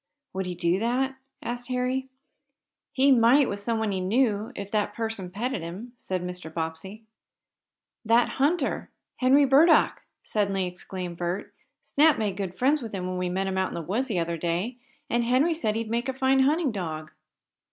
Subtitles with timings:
[0.33, 2.09] "Would he do that?" asked Harry.
[2.91, 6.51] "He might with someone he knew, if that person petted him," said Mr.
[6.51, 7.03] Bobbsey.
[8.03, 11.53] "That hunter Henry Burdock!" suddenly exclaimed Bert.
[11.83, 14.17] "Snap made great friends with him when we met him out in the woods the
[14.17, 14.77] other day,
[15.07, 17.11] and Henry said he'd make a fine hunting dog."